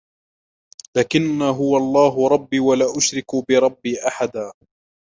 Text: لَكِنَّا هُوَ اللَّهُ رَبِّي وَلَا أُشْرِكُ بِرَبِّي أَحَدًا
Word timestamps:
لَكِنَّا 0.97 1.49
هُوَ 1.49 1.77
اللَّهُ 1.77 2.27
رَبِّي 2.27 2.59
وَلَا 2.59 2.85
أُشْرِكُ 2.97 3.25
بِرَبِّي 3.49 4.07
أَحَدًا 4.07 4.51